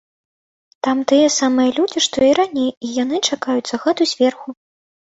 [0.87, 4.61] Там тыя самыя людзі, што і раней, і яны чакаюць загаду зверху.